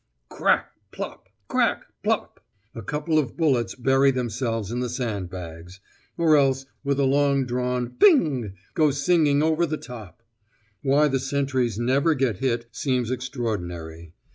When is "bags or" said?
5.29-6.35